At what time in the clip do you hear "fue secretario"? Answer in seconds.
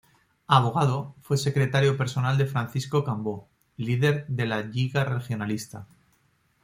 1.21-1.95